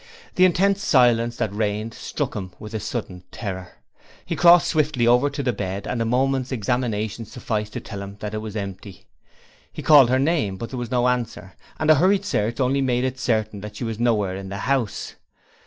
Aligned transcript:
The 0.33 0.45
intense 0.45 0.83
silence 0.83 1.35
that 1.35 1.53
reigned 1.53 1.93
struck 1.93 2.33
him 2.35 2.53
with 2.57 2.73
a 2.73 2.79
sudden 2.79 3.21
terror. 3.31 3.73
He 4.25 4.35
crossed 4.35 4.67
swiftly 4.69 5.05
over 5.05 5.29
to 5.29 5.43
the 5.43 5.53
bed 5.53 5.85
and 5.85 6.01
a 6.01 6.05
moment's 6.05 6.51
examination 6.51 7.23
sufficed 7.23 7.73
to 7.73 7.79
tell 7.81 8.01
him 8.01 8.17
that 8.19 8.33
it 8.33 8.39
was 8.39 8.55
empty. 8.55 9.05
He 9.71 9.83
called 9.83 10.09
her 10.09 10.17
name, 10.17 10.57
but 10.57 10.71
there 10.71 10.79
was 10.79 10.89
no 10.89 11.07
answer, 11.07 11.53
and 11.77 11.91
a 11.91 12.01
hurried 12.01 12.25
search 12.25 12.59
only 12.59 12.81
made 12.81 13.03
it 13.03 13.19
certain 13.19 13.61
that 13.61 13.75
she 13.75 13.83
was 13.83 13.99
nowhere 13.99 14.35
in 14.35 14.49
the 14.49 14.57
house. 14.65 15.13